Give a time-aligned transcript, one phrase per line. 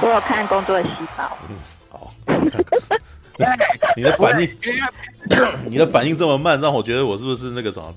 [0.00, 1.36] 我有看工作细胞。
[1.48, 1.56] 嗯，
[1.90, 2.14] 好。
[3.96, 4.48] 你的反应，
[5.66, 7.94] 你的反应这么慢，让我觉得我是不是那个什么，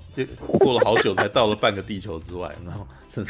[0.59, 2.85] 过了好久才到了半个地球之外，然后，
[3.15, 3.25] 对，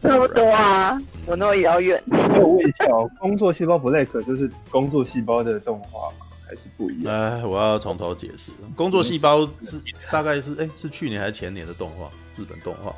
[0.00, 2.02] 差不多啊，我那么遥远。
[2.40, 6.16] 我问一下哦，工作细胞 Black 就是工作细胞的动画吗？
[6.48, 7.14] 还是不一样？
[7.14, 8.50] 哎，我要从头解释。
[8.74, 9.78] 工作细胞是
[10.10, 12.08] 大概是哎，是去年还是前年的动画？
[12.36, 12.94] 日本动画，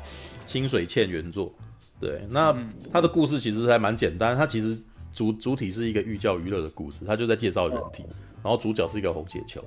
[0.47, 1.53] 清水茜原作。
[1.99, 2.55] 对，那
[2.91, 4.77] 他的故事其实还蛮简单，他其实。
[5.15, 8.03] 主主体是一个寓教于乐的故事，他就在介绍人体，
[8.43, 9.63] 然后主角是一个红血球，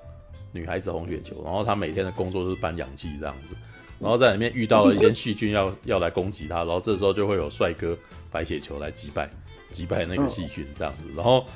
[0.52, 3.56] 女孩子红血球，然后她每天的工作就是搬氧气这样子，
[3.98, 7.96] 然后在里面遇到了一些细菌要要来攻击她，然后这时候就会有帅哥
[8.30, 9.30] 白血球来击败
[9.72, 11.46] 击败那个细菌这样子，然后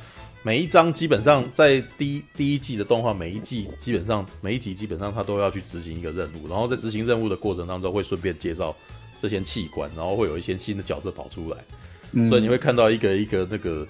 [0.42, 8.74] 每一章基本上在第一第一季的动画，每一季基本上每一集基本上他都要去执行一个任务，然后在执行任务的过程当中会顺便介绍
[9.22, 12.28] 这些器官，然后会有一些新的角色跑出来。
[12.28, 13.86] 所以你会看到一个一个那个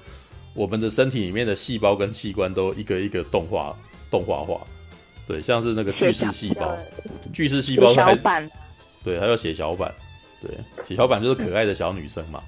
[0.55, 3.75] 我们的身体里面的细胞跟器官都一个一个动画
[4.11, 4.61] 动画化，
[5.27, 6.77] 对，像是那个巨噬细胞，
[7.33, 8.49] 巨噬细胞它还
[9.03, 9.91] 对，还有血小板，
[10.43, 10.51] 对，
[10.87, 12.41] 血小板就是可爱的小女生嘛，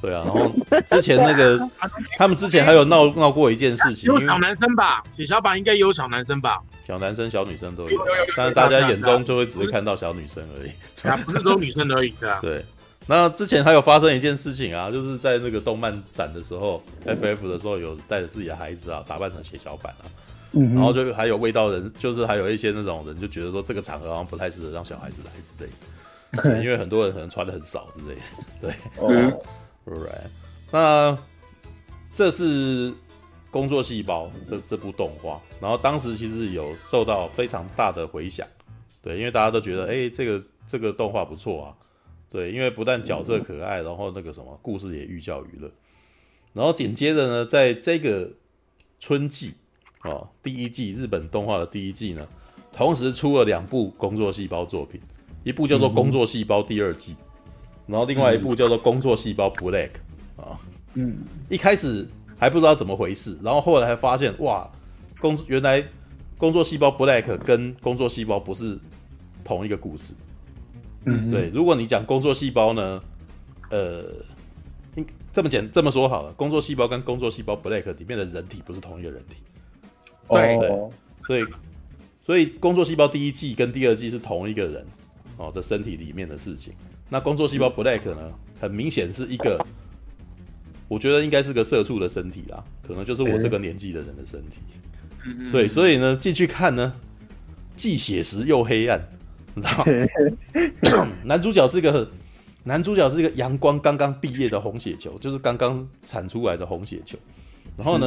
[0.00, 0.48] 对啊，然后
[0.86, 1.60] 之前那个
[2.16, 8.00] 他们之前还有闹闹过一件事情，有小男生吧，血小板应该有小男生吧，小男生小女生都有，
[8.34, 10.70] 但是大家眼中就会只是看到小女生而已，
[11.06, 12.64] 啊，不是说女生而已的，对。
[13.06, 20.04] 那之前还有发生一件事情啊，就是在那个动漫展的时候，FF 的时候有带着自己的孩子啊，打扮成血小板啊，
[20.52, 25.70] 嗯、然后就还有味道人，就是还有一些那种人就觉得说这个场合好像不太适合让小孩子来之类
[26.56, 28.22] 的， 因为很多人可能穿的很少之类的，
[28.60, 29.42] 对，哦，
[29.86, 30.28] right，
[30.70, 31.18] 那
[32.14, 32.92] 这是
[33.50, 38.46] 工作细胞这这部动画，然后当时其实有受到非常大的回响，
[39.02, 41.74] 对，因为大家都觉得哎、欸，这个这个动画不错啊。
[42.30, 45.70] 对，因为不但角色可爱，然后那个什么故事也寓教于乐，
[46.52, 48.30] 然后紧接着呢，在这个
[49.00, 49.54] 春季
[50.04, 52.28] 哦，第一季日本动画的第一季呢，
[52.70, 55.00] 同时出了两部工作细胞作品，
[55.42, 59.92] 一部叫做《工作细胞》第二季，嗯、然后另外一部叫做《工作细胞 Black》
[60.42, 60.60] 啊，
[60.96, 61.16] 嗯，
[61.48, 62.06] 一开始
[62.38, 64.70] 还不知道怎么回事，然后后来还发现哇，
[65.20, 65.84] 工原来
[66.36, 68.78] 工作细胞 Black 跟工作细胞不是
[69.42, 70.14] 同一个故事。
[71.04, 73.02] 嗯，对，如果你讲工作细胞呢，
[73.70, 74.04] 呃，
[74.96, 79.36] 应这么简这么说好了，工作细胞跟工作细胞 Black 里面的人体不是同一个人体，
[80.28, 80.68] 对，对，
[81.24, 81.44] 所以
[82.20, 84.84] 所以工作细胞第一季跟第二季是同一个人
[85.38, 86.72] 哦的身体里面的事情，
[87.08, 89.64] 那工作细胞 Black 呢，很明显是一个，
[90.88, 94.58] 我觉得应该是个社畜的身体啦，可能就是我这个年纪的人的身体，
[95.52, 96.92] 对，所以呢进去看呢，
[97.76, 99.00] 既写实又黑暗。
[99.54, 102.08] 你知道， 男主角是一个
[102.64, 107.18] 男主角是一个阳光刚刚毕业的红血球，就是刚刚产出来的红血球。
[107.76, 108.06] 然后呢，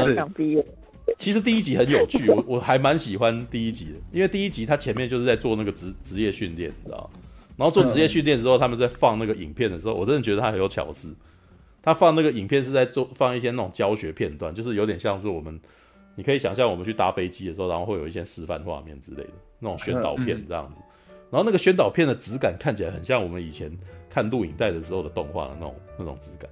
[1.17, 7.09] 其实第一集很有趣，我我还蛮喜欢第一集的，因为第一集他前面就是在做那个职职业训练，你知道。
[7.57, 11.13] 然后做职业训练之后，他们在放那个影片的时候，我真的觉得他很有巧思。
[11.83, 15.59] 他放那个影片是在做放一些那种教学片段，就是有点像是我们，
[16.15, 20.81] 你可以想象我们去搭飞机的时候，然后会有一些示范画面之类的那种宣导片这样子。
[21.31, 23.71] 然后那个宣导片的质感看起来很像我们以前
[24.09, 26.49] 看录影带的时候的动画的那种那种质感，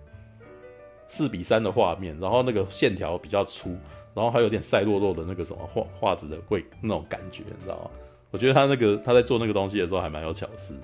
[1.08, 3.76] 四比三的画面，然后那个线条比较粗，
[4.14, 7.92] 然后还有点赛洛洛的那个什么画画质的会那种感觉，你知道吗？
[8.32, 10.76] 我觉得他那个他在做那个东西的时候还蛮有巧思。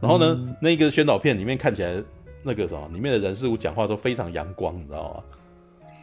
[0.00, 2.02] 然后呢，嗯、那个宣导片里面看起来
[2.44, 5.24] 那个什么里面的人事物讲话都非常阳光，你知道吗？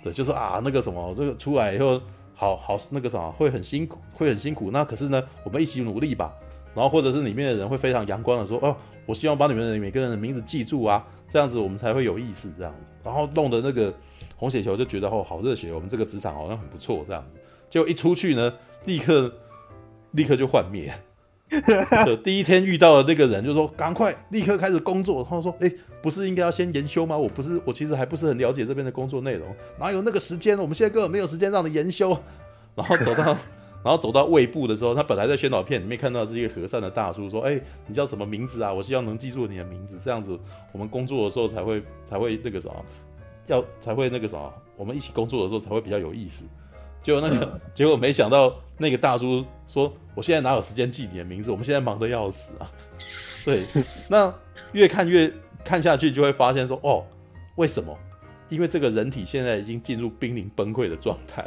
[0.04, 2.02] 对，就是啊那个什么这个出来以后
[2.34, 6.34] 好好那个什么会很辛苦会很辛苦，那可是呢我们一起努力吧。
[6.74, 8.74] 然后或者是里面的人会非常阳光的说：“哦，
[9.06, 13.94] 我希望把你们的每个人的名字记住啊，这样子我们才会有意思。”这样子，然后弄得那个
[14.38, 17.04] 红血球就觉得哦，好热血，我们这个职场好像很不错。
[17.06, 18.54] 这样子，结果一出去呢，
[18.86, 19.30] 立刻
[20.12, 20.94] 立刻就幻灭。
[22.06, 25.72] 就第一天遇到的那个人就说：“赶快，立刻开始工作。”他说：“哎，
[26.02, 27.18] 不是应该要先研修吗？
[27.18, 29.48] 我不是，我其实还不是很了解这边的工作内容，
[29.80, 30.58] 哪有那个时间？
[30.58, 32.18] 我们现在根本没有时间让你研修。
[32.76, 33.36] ”然后走到。
[33.84, 38.72] 然后走到胃部的时候，他本来在宣导片里面看到是一个和善的大叔，说：“哎，你叫什么名字啊？
[38.72, 40.40] 我希望能记住你的名字，这样子
[40.72, 42.70] 我们工作的时候才会才会那个啥，
[43.48, 44.38] 要才会那个啥，
[44.78, 46.46] 我们一起工作的时候才会比较有意思。”
[47.04, 51.52] 结果那个结果没想到那个大叔说：“我现在哪有时间记你的名字？
[51.52, 52.70] 我们现在忙得要死啊！”
[53.46, 53.58] 对，
[54.10, 54.34] 那
[54.72, 55.32] 越看越
[55.64, 57.04] 看下去就会发现说：“哦，
[57.56, 57.98] 为什么？”
[58.50, 61.44] 因为这个人体现在已经进入濒临崩溃的状态，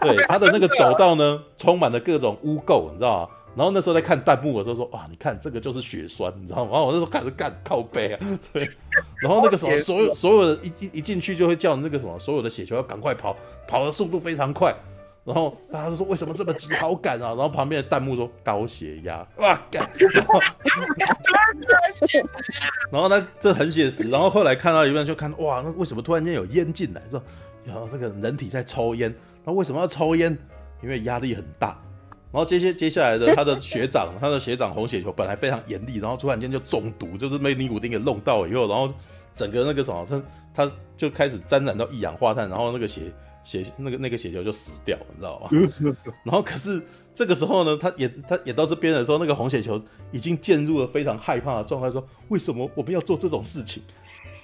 [0.00, 3.28] 对 他的那个走道呢，充满了各种污垢，你知道吗？
[3.54, 6.70] 然后那时候在看弹幕的时候说，哇，你看这个就是血栓，你知道吗？
[6.72, 8.20] 然后我那时候开始干靠背啊，
[8.52, 8.68] 对。
[9.20, 13.36] 然后那个时候，所有所有的一一一进去就会叫那个什么，所有的血球要赶快跑，
[13.68, 14.74] 跑的速度非常快。
[15.24, 17.28] 然后大家都说为什么这么急，好赶啊！
[17.28, 19.88] 然后旁边的弹幕说高血压，哇干！
[22.90, 24.02] 然后呢，这很写实。
[24.10, 27.00] 然后后来看到一半就看，哇，那为什么突然间有烟进来？
[27.08, 27.22] 说，
[27.64, 29.14] 然后这个人体在抽烟，
[29.44, 30.36] 那为什么要抽烟？
[30.82, 31.80] 因为压力很大。
[32.32, 38.92] 然后接接接下来的他的学长，他的学长红血球本来非常严厉，然后突然间就中毒，就是被尼古丁给弄到以后，然后
[39.34, 43.02] 整个那个什么，他他就开始沾染到一氧化碳，然后那个血
[43.44, 45.48] 血那个那个血球就死掉了，你知道吗？
[46.24, 46.82] 然后可是
[47.14, 49.78] 这个时候呢，他演他演到这边的时候，那个红血球
[50.10, 53.82] 已经进入了非常害怕的状态，说为什么我们要做这种事情？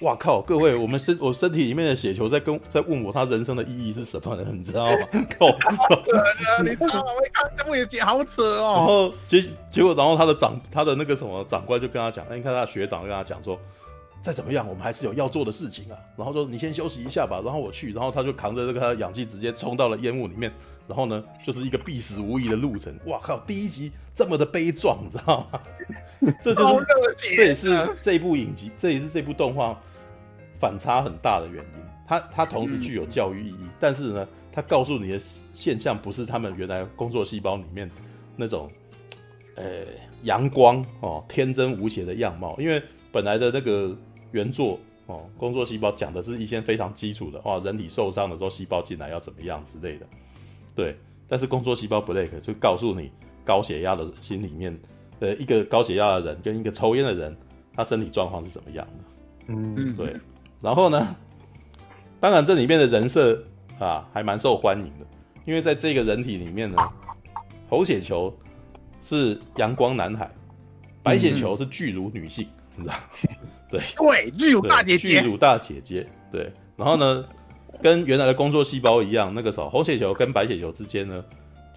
[0.01, 0.41] 哇靠！
[0.41, 4.45] 各位，我们身我身体里面的血球在跟在问我，他人生的意义是什么呢？
[4.49, 4.97] 你知道吗？
[5.11, 5.47] 靠！
[6.63, 7.11] 你知道吗？
[7.17, 8.73] 我一看这幕也好扯哦。
[8.77, 13.59] 然后结结果，然后他的长他的那个什么长官就跟他讲，那你看他的学长就跟他讲说，
[14.21, 15.97] 再怎么样，我们还是有要做的事情啊。
[16.15, 17.91] 然后说你先休息一下吧，然后我去。
[17.91, 20.49] 然后他就扛着这个他的氧气直接冲到了烟雾里面。
[20.87, 22.91] 然后呢，就是一个必死无疑的路程。
[23.05, 23.37] 哇靠！
[23.45, 25.61] 第一集这么的悲壮，你知道吗？
[26.43, 26.85] 这就是
[27.15, 29.81] 这也是这一部影集，这也是这部动画。
[30.59, 35.17] 反差很大的原因，它它同时具有教育意义，嗯、但是呢，它告诉你的
[35.53, 37.89] 现象不是他们原来工作细胞里面
[38.35, 38.69] 那种，
[39.55, 39.85] 呃，
[40.23, 42.57] 阳光哦，天真无邪的样貌。
[42.59, 42.83] 因为
[43.13, 43.95] 本来的那个
[44.33, 50.05] 原作哦，工作细胞讲的是一些非常基础的，哦，人体受伤的时候，细胞进来要怎么样之类的，
[50.75, 50.97] 对。
[51.29, 53.11] 但是工作细胞 Black 就告诉你，
[53.45, 54.77] 高血压的心里面，
[55.19, 57.35] 呃，一个高血压的人跟一个抽烟的人，
[57.75, 59.03] 他身体状况是怎么样的？
[59.47, 60.15] 嗯，对。
[60.61, 61.15] 然后呢，
[62.19, 63.41] 当然这里面的人设
[63.79, 65.05] 啊还蛮受欢迎的，
[65.45, 66.77] 因为在这个人体里面呢，
[67.69, 68.35] 红血球
[69.01, 70.29] 是阳光男孩，
[71.01, 72.95] 白血球是巨乳女性，你知道？
[73.71, 76.05] 对对，巨乳大姐姐，巨乳大姐姐。
[76.31, 77.25] 对，然后呢，
[77.81, 81.23] 跟原来的工作细胞一样，那个时候红血球跟白血球之间呢，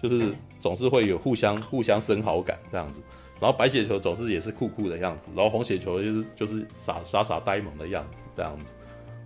[0.03, 3.01] 就是总是会有互相互相生好感这样子，
[3.39, 8.17] 然后白血球总是也是酷酷的样子，然后红血球就是就是傻傻傻呆萌的样子。
[8.35, 8.65] 这样子，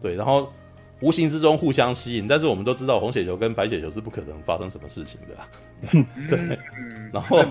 [0.01, 0.51] 对，然后
[1.00, 5.47] 无形之中互相吸引，但是我们都知道红血球跟白血球是不可能发生什么事情的，啊，
[6.27, 6.59] 对。
[7.13, 7.41] 然后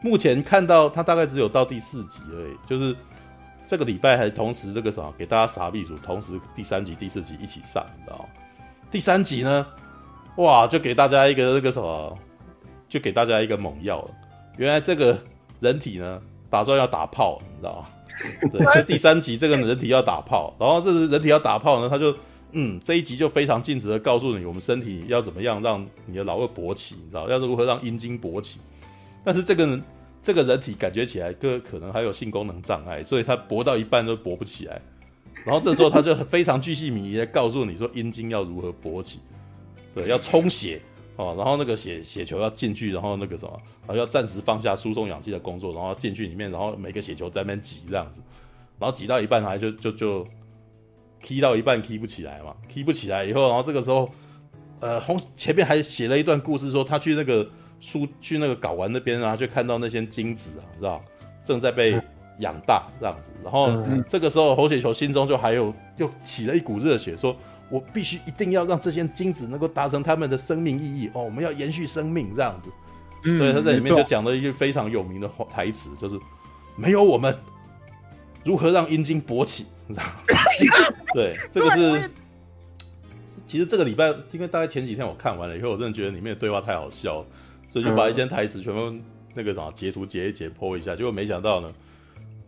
[0.00, 2.94] 目前看到它大概只有到第四集而已，就是
[3.66, 8.24] 这个礼拜还同时这个什么给大家傻逼组，同时第三集、第四集一起上，你知道吗？
[8.88, 9.66] 第三集呢，
[10.36, 12.18] 哇，就给大家一个那个什么，
[12.88, 14.10] 就给大家一个猛药了。
[14.58, 15.18] 原来这个
[15.60, 17.88] 人体呢，打算要打炮，你知道吗？
[18.52, 22.14] 对，第三集这个人体要打炮，然后这是人体要打炮呢，他就
[22.52, 28.58] 嗯，这一集就非常尽职的告诉你，我们身体要怎么样让你的老二勃起，你知道，要如何让阴茎勃起。
[29.24, 29.82] 但是这个人
[30.22, 34.80] 这个人体感觉起来，个可能还有性功能障碍，所以他勃到一半都勃不起来。
[35.44, 39.20] 然后这时候他就非常巨细靡遗的告诉你说，阴茎要如何勃起，
[39.96, 40.80] 对，要充血。
[41.16, 48.20] 哦，然后那个血血球要进去，然后那个什么，然后要暂时放下输送氧气的工作，然后进去里面，然后每个血球在那边挤这样子，
[48.78, 50.26] 然后挤到一半还就就就
[51.22, 54.10] ，key 到一半 key 不起来嘛，key 不起来以后，然后这个时候，
[54.80, 57.48] 呃，红前面还写了一段故事，说他去那个
[57.80, 61.02] 输去那个睾丸那边，然后就看到那些精子啊，知道
[61.46, 61.98] 正在被
[62.40, 63.70] 养大这样子，然后
[64.06, 67.34] 这个时候红血球心中就还有又起了一股热血，说。
[67.68, 72.70] 我必须一定要让这些精子能够达成他们的生命意义哦，我们要延续生命这样子，
[73.24, 76.16] 嗯、所以他在里面就讲了一句非常有名的台词，就是
[76.76, 77.36] 没有我们
[78.44, 79.66] 如何让阴茎勃起？
[81.12, 82.10] 对，这个是
[83.48, 87.26] 其实这个礼拜，因为大概前几天我看完了以后，我真的觉得里面的对话太好笑了，
[87.68, 88.92] 所以就把一些台词全部
[89.34, 91.68] 那个什么截图截一截 po 一下，结果没想到呢，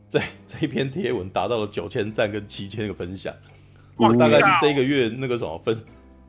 [0.09, 3.35] 在 这一篇贴文达到了九千赞跟七千个分享。
[3.99, 5.79] 我大概是这个月那个什么分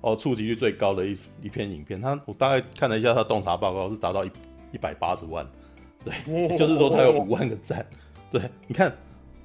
[0.01, 4.31] 哦，触及率最高的一一篇影片，他我大概看了一下他洞察报告是达到一
[4.71, 5.45] 一百八十万，
[6.03, 7.85] 对，就是说他有五万个赞，
[8.31, 8.95] 对，你看，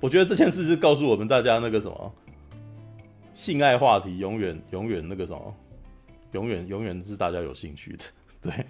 [0.01, 2.15] 我觉得这件事是告诉我们大家那个什么
[3.35, 5.55] 性爱话题永远永远那个什么
[6.33, 8.05] 永远永远是大家有兴趣的，
[8.41, 8.67] 对，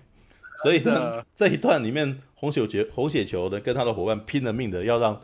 [0.63, 5.21] 所以呢这一段里面红血球红血球的跟他的伙伴拼了命的要让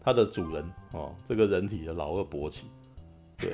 [0.00, 2.66] 他的主人哦这个人体的老二勃起。
[3.38, 3.52] 对，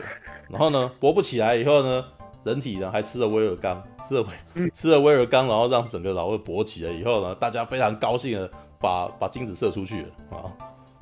[0.49, 2.05] 然后呢， 勃不起来以后呢，
[2.45, 10.53] 人体呢还吃了威尔刚，吃了威吃了威尔刚，然后让整个老二勃起了以后呢，大家非常高兴的把把精子射出去了啊，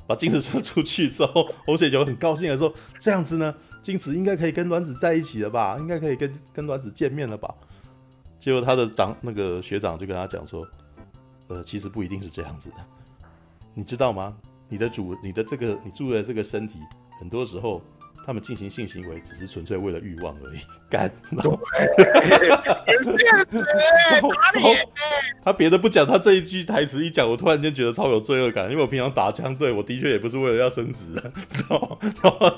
[0.07, 5.77] 把精子射出去之后， 红血球很高兴的说：“这样子呢，精子应该可以跟卵子在一起了吧？
[5.79, 7.53] 应该可以跟跟卵子见面了吧？”
[8.39, 10.65] 结果他的长那个学长就跟他讲说
[11.47, 12.77] ：“呃，其实不一定是这样子的，
[13.73, 14.35] 你知道吗？
[14.69, 16.79] 你的主，你的这个你住的这个身体，
[17.19, 17.81] 很多时候
[18.25, 20.59] 他们进行性行为只是纯粹为了欲望而已。
[20.89, 21.11] 干，
[25.43, 31.97] 他别的不讲，他这一句台词一讲，我突然间觉得超有罪恶感，因为我平常打枪，队我的确也不是为了要升职的， 知道吗？
[32.23, 32.53] 然后，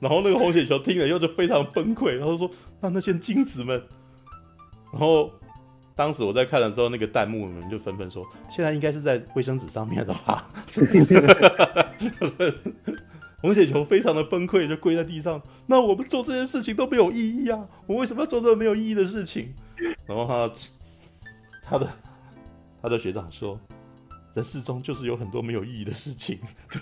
[0.00, 3.82] 然后那个红血球听了以后就非常崩溃，然后说：“那那些精子们。”
[4.92, 5.30] 然后。
[5.98, 8.22] 当时我在看的时候，那个弹幕们就纷纷说
[8.54, 10.44] ：“现在应该是在卫生纸上面的吧？”
[13.40, 15.40] 红血球非常的崩溃，就跪在地上。
[15.66, 17.66] 那我们做这些事情都没有意义啊！
[17.86, 19.54] 我为什么要做这个没有意义的事情？
[20.06, 20.50] 然后他
[21.62, 21.88] 他的
[22.82, 23.58] 他的学长说
[24.34, 26.38] ：“人世中就是有很多没有意义的事情，
[26.70, 26.80] 对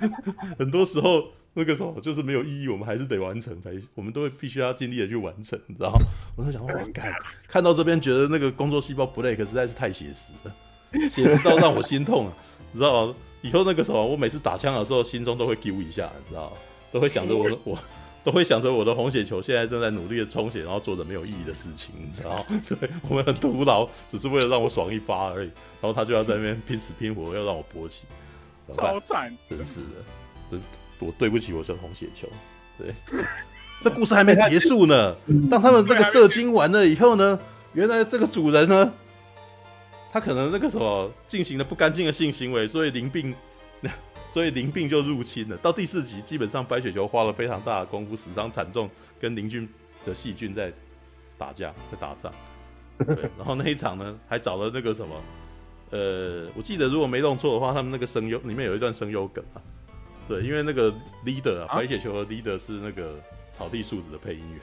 [0.58, 1.24] 很多时候。”
[1.56, 5.96] 那个时候就是没有意义，我们还是得完成才，我们都会必须要尽力的去完成，你知道？
[6.34, 7.12] 我就想说，我干，
[7.46, 12.32] 看到这边觉得那个工作细胞 Blake 实在是太写实了，写实到让我心痛啊，
[12.72, 13.14] 你知道吗？
[13.44, 16.52] 以后那个时候，我每次打枪的时候，心中都会揪一下，你知道？
[16.90, 17.78] 都会想着我的 我，
[18.24, 22.44] 都会想着我的红血球现在正在努力的充血，然后做着没有意义的事情，你知道吗？
[22.66, 28.04] 对，我们很徒劳，只是为了让我爽一发而已，然后他就要在那边拼死拼活要让我勃起，
[28.72, 29.86] 超惨，真是的，
[30.50, 30.60] 真。
[31.00, 32.26] 我对不起，我叫红血球。
[32.78, 32.94] 对，
[33.82, 35.14] 这故事还没结束呢。
[35.50, 37.38] 当他们这个射精完了以后呢，
[37.74, 38.92] 原来这个主人呢，
[40.14, 43.34] 他可能那个什么进行了不干净的性行为，所以淋病，
[44.30, 45.56] 所以淋病就入侵了。
[45.56, 48.88] 到第四集，基本上白雪球花了非常大的功夫，死伤惨重，
[49.20, 49.68] 跟淋菌
[50.06, 50.72] 的细菌在
[51.36, 52.32] 打架，在打仗。
[53.04, 55.20] 对， 然后那一场呢，还找了那个什么，
[55.90, 59.58] 呃，我记得如果没弄错的话，他们那个声优里面有一段声优梗啊。
[60.28, 60.94] 对，因为那个
[61.26, 63.16] leader 啊，白雪球的 leader 是那个
[63.52, 64.60] 草地树子的配音员，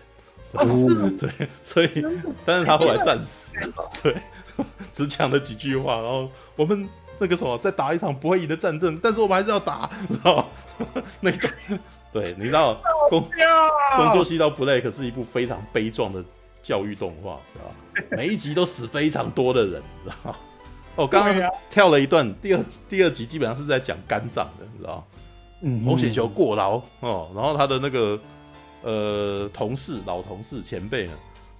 [0.53, 1.89] 哦、 对，所以，
[2.45, 4.15] 但是他后来战死了，对，
[4.93, 6.87] 只讲了几句话，然后我们
[7.19, 10.45] 那个什么，再打一场不会赢的战争，但是我们还是要打， 知道吗？
[11.21, 11.49] 那个，
[12.11, 12.73] 对，你知道，
[13.09, 13.23] 工
[13.95, 16.23] 工作细胞 Blake 是一部非常悲壮的
[16.61, 18.07] 教育动画，知道吗？
[18.11, 20.37] 每一集都死非常多的人，知道吗？
[20.95, 25.07] 哦，刚刚跳了一段，第二第二集基本上是在讲肝脏的，你知道
[25.61, 25.85] 嗯？
[25.85, 28.19] 红血球过劳哦，然后他的那个
[28.81, 31.13] 呃同事老同事前辈呢，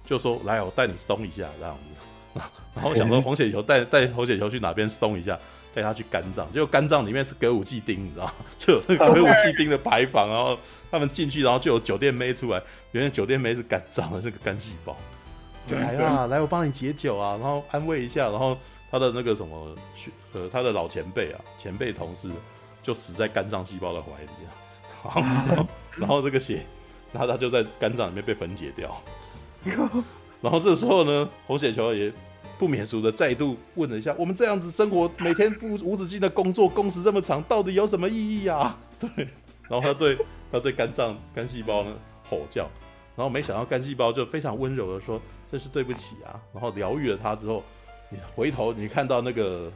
[0.04, 2.40] 就说：“来，我带你松一下这样子。”
[2.74, 5.38] 然后我想说红血球带带红血球去哪边松一下，
[5.74, 8.32] 带他去肝脏，结果肝脏里面是歌舞伎町，你知道吗？
[8.58, 10.58] 就有那个歌舞伎町的牌坊，然后
[10.90, 12.62] 他们进去，然后就有酒店妹出来，
[12.92, 14.96] 原来酒店妹是肝脏的这个肝细胞，
[15.66, 18.56] 就来啊，来我帮你解酒啊，然后安慰一下，然后
[18.90, 19.74] 他的那个什么
[20.32, 22.30] 呃他的老前辈啊，前辈同事。
[22.84, 24.28] 就死在肝脏细胞的怀里
[25.04, 25.14] 啊，
[25.46, 25.66] 然后，
[25.98, 26.66] 然后这个血，
[27.12, 29.00] 然后他就在肝脏里面被分解掉，
[30.40, 32.12] 然后这时候呢，红血球也
[32.62, 38.78] 不免俗的再度问了一下：我们这样子生活，每天不无止境的工作，工时这么长，到底有什么意义啊？
[39.00, 39.08] 对，
[39.68, 40.16] 然后他对
[40.52, 41.92] 他对肝脏肝细胞呢
[42.30, 42.70] 吼叫，
[43.16, 47.64] 然后没想到肝细胞就非常温柔的说：这是对不起啊，然后疗愈了他之后，
[48.10, 49.68] 你回头你看到那个。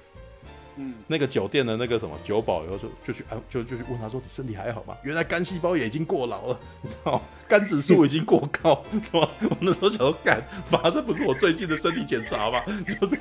[0.76, 7.20] 嗯，那个酒店的那个什么酒保，以后就就去安，就就去问他说：“你身体还好吗？”原来肝细胞也已经过劳了，你知道吗？
[7.48, 9.28] 肝指数已经过高，是吧？
[9.48, 12.62] 我那时候想说，干，反正这不是我最近的身体检查吗？
[12.88, 13.14] 就是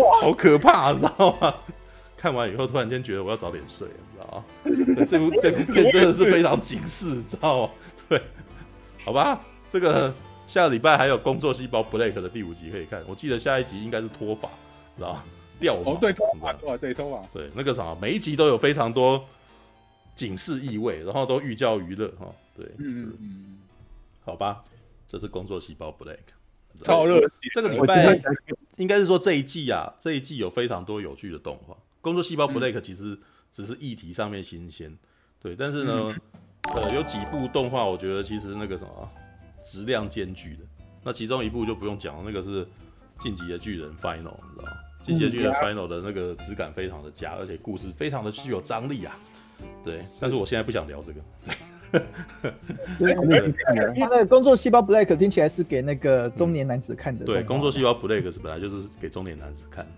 [0.00, 1.54] 哇，好可怕，你知道吗？
[2.16, 4.36] 看完以后，突然间觉得我要早点睡，你知道
[4.98, 5.06] 吗？
[5.08, 7.72] 这部这部 片真的是非常警示，你知道吗？
[8.08, 8.20] 对，
[9.04, 10.14] 好吧，这个
[10.46, 14.48] 下个礼拜还有工作细胞 Blake 的第五集可以看，我记得下一集应该是脱发，
[14.96, 15.24] 知道吗？
[15.58, 19.24] 掉哦，对，脱发，对，对，脱发，对，那个啥，每一集都有非常多
[20.14, 23.58] 警示意味，然后都寓教于乐哈，对，嗯嗯，
[24.24, 24.64] 好吧，
[25.08, 28.18] 这是工作细胞 Blake，超热情，这个礼拜
[28.76, 31.76] 应该是说这一季啊，这一季有非常多有趣的动画。
[32.00, 33.18] 工作细胞 Blake 其实
[33.50, 34.96] 只是议题上面新鲜，
[35.40, 36.14] 对，但是呢，
[36.74, 39.10] 呃，有几部动画我觉得其实那个什么
[39.64, 40.62] 质量兼具的，
[41.02, 42.66] 那其中一部就不用讲了，那个是
[43.20, 44.70] 晋级的巨人 Final，你知道吗？
[45.06, 49.16] 进击的巨人 Final 的那个质感非常的佳，而且故事非常的具有张力啊。
[49.84, 51.20] 对，但是我现在不想聊这个。
[52.98, 57.24] 对，他的工作细胞 Blake 听起来是给那个中年男子看的。
[57.24, 59.90] 对，工作细胞 Blake 是本来就是给中年男子看的。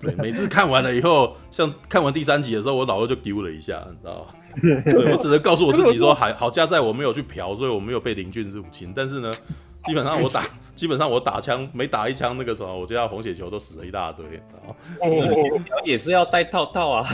[0.00, 4.34] 对，每次看完了以后，像看完第三集的时候，我脑子就丢了一下，你知道吗？
[4.86, 8.92] 对，我只能告诉我自己说，还好加在我没有去嫖，所以我没有被林俊入侵。
[8.94, 9.34] 但是呢。
[9.86, 10.44] 基本上我打，
[10.76, 17.08] 基本上我打枪每打一枪，那个时候我就要红血球都死了一大堆，然后哦， 也是要戴套套啊，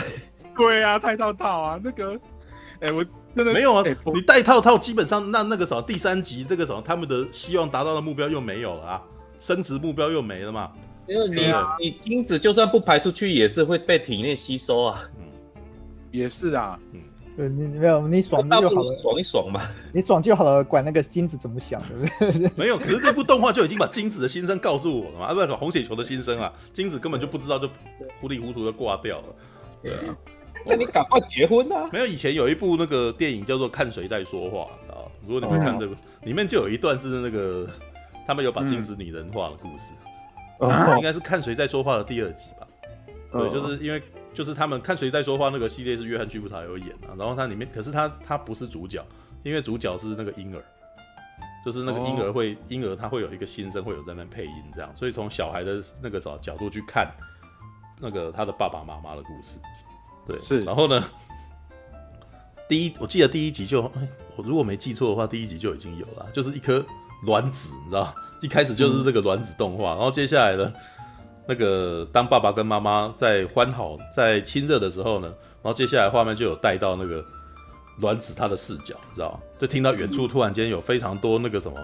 [0.57, 2.15] 对啊，戴套套啊，那个，
[2.81, 9.03] 哎、欸，我真的没有啊，欸、你戴套套，基本上那那个什么第三集这个什么他们的希望达到的目标又没有了啊，
[9.39, 10.71] 升职目标又没了嘛，
[11.07, 15.01] 因为你、啊你精子就算不排出去，也是会被体内吸收啊。
[16.11, 16.79] 也是啊，
[17.38, 19.62] 对你没有你爽那就好了，爽一爽嘛。
[19.92, 21.80] 你爽就好了，管那个金子怎么想，
[22.18, 22.50] 对不对？
[22.57, 27.71] 没有，可是这部动画就已经把金子的心声告诉我了嘛，啊，不是红血球的心声啊，金子根本就不知道，就
[28.21, 29.25] 糊里糊涂的挂掉了。
[29.85, 30.16] 对啊，
[30.66, 31.88] 那你赶快结婚啊！
[31.92, 37.68] 没有，以前有一部那个电影叫做《看谁在说话》啊，如果你们看这部，里面就有一段是那个
[38.26, 39.92] 他们有把金子拟人化的故事，
[40.59, 42.66] 哦应该是《看谁在说话》的第二集吧？
[43.30, 44.02] 对，就是因为
[44.35, 49.04] 就是他们看谁在说话那个系列是约翰·屈服塔有演啊，然后它里面可是他他不是主角，
[49.42, 50.62] 因为主角是那个婴儿，
[51.64, 57.11] 就是那个婴儿会婴儿他会有一个新生，会有在那边配音这样，所以从小孩的那个角角度去看
[58.00, 59.58] 那个他的爸爸妈妈的故事，
[60.26, 60.61] 对，是。
[60.61, 61.04] 然后呢，
[62.68, 66.85] 第一我记得第一集就，哎我如果没记错的话，第一集就已经有了，就是一颗
[67.25, 70.73] 卵子，你知道，一开始就是这个卵子动画，然后接下来呢。
[71.50, 75.28] 那个当爸爸跟妈妈在欢好、在亲热的时候呢，
[75.62, 77.25] 然后接下来画面就有带到那个
[78.00, 79.40] 卵子他的视角，你知道？
[79.59, 81.78] 就听到远处突然间有非常多那个什么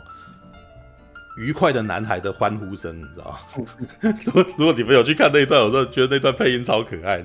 [1.38, 3.38] 愉快的男孩的欢呼声，你知道？
[4.02, 7.24] 如 果如果你们有去看那一段，我真的觉得那段配音超可爱，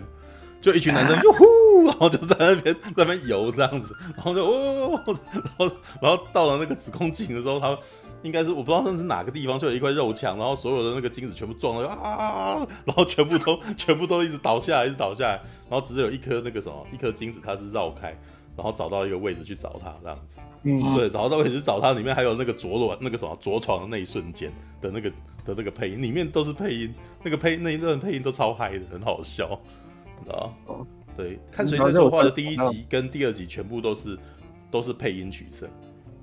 [0.62, 5.15] 就一群男生哟呼，然后就在那边那边游这样子，然后就哦，然
[5.58, 7.77] 后然后到了那个子宫颈的时候，他。
[8.21, 18.09] 应该是我不知道那是哪个地方，就有一块肉墙，然后所有的那个精子全部撞到啊，然后全部都 全部都一直倒下来，一直倒下来，然后只有一颗那个什么一颗精子，它是绕开，
[18.55, 25.09] 然后找到一个位置去找它这样子，嗯，对，找到位置去找它，里面还有那个着卵那个什么着床的那一瞬间的那个
[25.45, 29.47] 的那个配音，里面都是配音，那个配那一段配音都超嗨的，很好笑，
[30.25, 30.53] 知道？
[31.15, 34.17] 对，看谁在说话的第一集跟第二集全部都是
[34.71, 35.69] 都是配音取胜。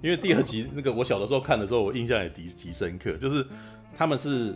[0.02, 3.44] 因为第二集那个我小的时候看的时候，我印象也极极深刻，就是
[3.96, 4.54] 他们是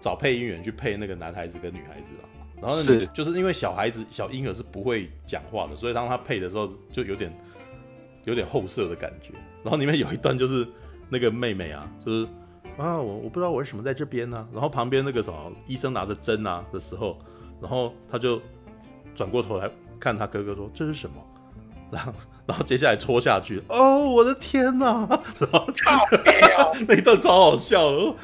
[0.00, 2.24] 找配音员去配那个男孩子跟女孩子啊，
[2.60, 7.32] 然后是就是因为小孩子小婴儿是不会讲话的，所以当他配的时候就有点
[8.24, 9.32] 有点后设的感觉。
[9.62, 10.66] 然后里面有一段就是
[11.08, 12.28] 那个妹妹啊，就是
[12.76, 17.18] 啊我我不知道我为什么在这边呢、啊，然后旁边那个什么医生拿着针啊的时候，
[17.60, 18.40] 然后他就
[19.14, 21.16] 转过头来看他哥哥说这是什么？
[21.90, 22.12] 然后，
[22.46, 25.06] 然后接下来戳下去，哦，我的天哪！
[25.40, 25.66] 然后
[26.86, 28.14] 那一段超好笑的，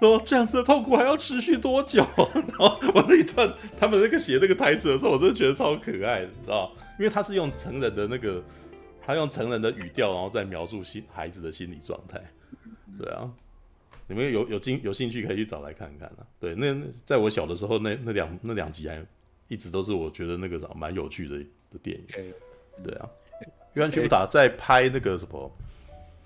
[0.00, 2.04] 说这样子的痛苦还要持续多久？
[2.34, 6.72] 然后我那一段他们那个写那个台词的时候，我真的觉得超可爱的，你知道？
[6.98, 8.42] 因为他是用成人的那个，
[9.06, 12.20] 他用成人的语调，然后再描述心孩子的心理状态。
[12.98, 13.30] 对啊，
[14.08, 16.26] 你们有有兴有兴趣可以去找来看看啊。
[16.40, 19.00] 对，那在我小的时候，那那两那两集还
[19.46, 21.38] 一直都是我觉得那个啥蛮有趣的
[21.70, 22.32] 的电影。
[22.84, 23.08] 对啊，
[23.76, 25.50] 约翰·屈布塔在拍那个什么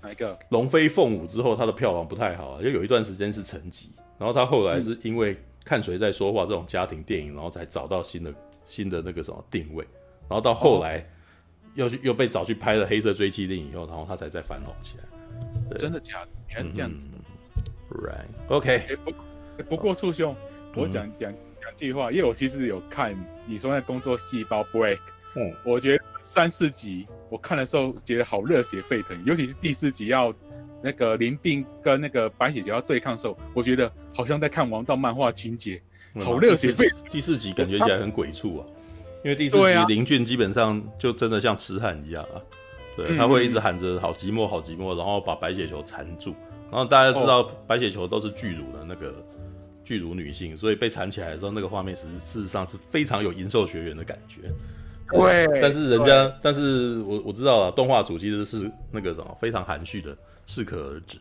[0.01, 3.87] 哪一个《龙飞凤舞》之后，他的票房不太好啊，就有一段时间是沉寂。
[4.17, 8.33] 然后他后来是因为看谁在说话这种家庭电影，然后才找到新的
[8.65, 9.85] 新的那个什么定位。
[10.29, 11.05] 然后到后来
[11.75, 15.77] 又去又被找去拍了《黑色追击令》以后，然后他才再翻红起来。
[15.77, 16.29] 真的假的？
[16.47, 17.09] 你还是这样子
[17.89, 18.77] ？Right，OK。
[18.87, 19.13] 欸、不
[19.63, 20.33] 不过促兄，
[20.73, 23.13] 我讲讲两句话，因为我其实有看
[23.45, 24.99] 你说那工作细胞 Break。
[25.35, 30.33] 嗯，我觉得三四集我看的时候觉得好热血沸腾，尤其是第四集要
[30.81, 35.81] 那个林病跟那个白血球要对抗的时候，我觉得好像在看王道漫画情节，
[36.19, 36.97] 好热血沸腾。
[37.09, 38.65] 第四集感觉起来很鬼畜啊，
[39.23, 42.41] 因为第四集林俊基本上就真的像痴汉一样啊，
[42.97, 46.35] 对，他会一直喊着好寂寞好寂寞，然后把白血球缠住，
[46.69, 49.23] 然后大家知道白血球都是巨乳的那个
[49.85, 54.51] 巨乳女性，所以被缠起来的时候，那个画面实事实上是非常有银兽学园的感觉。
[55.19, 61.17] 对，但是人家，但是我我知道了，动画组其实是那个什么非常含蓄的，适可而止。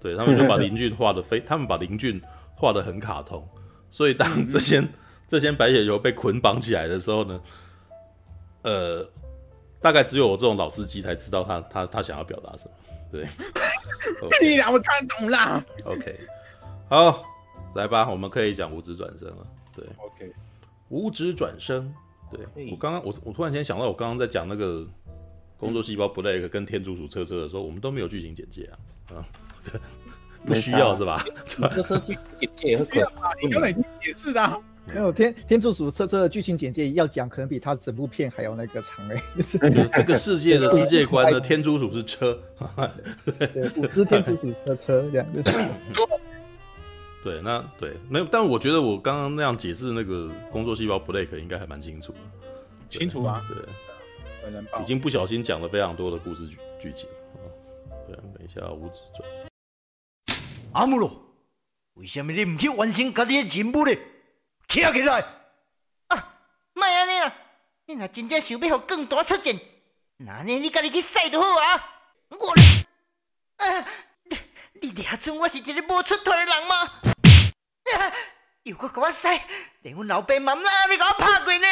[0.00, 2.20] 对，他们就把 林俊画的非，他们把林俊
[2.54, 3.46] 画的很卡通，
[3.90, 4.82] 所以当这些
[5.26, 7.40] 这些白血球被捆绑起来的时候呢，
[8.62, 9.08] 呃，
[9.80, 12.70] 大概只有我这种老司机才知道他他他想要表达什么。
[13.12, 13.26] 对，
[14.42, 15.64] 你俩我看懂了。
[15.84, 16.18] OK，
[16.88, 17.24] 好，
[17.74, 19.46] 来吧，我们可以讲五指转身了。
[19.74, 20.32] 对，OK，
[20.88, 21.94] 五指转生。
[22.36, 24.86] 对，我刚刚我我突然间想到，我刚刚在讲那个
[25.56, 28.70] 工作细胞 Blake 跟天竺鼠车车的时候，我们都没有剧情简介
[29.10, 29.24] 啊，啊，
[30.44, 31.24] 不需要是吧？
[31.46, 34.60] 这是 剧情简介也很可怕，你刚才已经解释了。
[34.86, 39.22] 没有天天竺鼠车车的剧情简介要讲，可能比他整部片还要那个长哎。
[39.94, 42.38] 这个世界的世界观呢，天竺鼠是车，
[43.24, 45.42] 对，五只天竺鼠的车两个。
[47.24, 52.18] 对，那对没有，但我觉得我刚刚那样解释那个工作细胞 Blake 应该还蛮清楚的，
[52.86, 57.48] 清楚啊，对，已经不小心讲了非常多的故事剧剧情啊。
[58.06, 59.26] 对，等一下，无职转。
[60.74, 61.10] 阿姆罗，
[61.94, 63.94] 为什么你唔去完成家己的任务呢？
[64.68, 65.24] 起起来！
[66.08, 66.36] 啊，
[66.74, 67.34] 莫安尼啦！
[67.86, 69.58] 你若真正想要互更大出战，
[70.18, 71.86] 那呢你家己去使就好啊！
[72.28, 72.52] 我，
[73.64, 73.88] 啊，
[74.24, 74.36] 你
[74.82, 77.13] 你俩准我是一个无出头的人吗？
[77.92, 78.12] 啊，
[78.64, 79.28] 又搁甲我使，
[79.82, 81.66] 连我老爸妈妈你甲我拍过呢！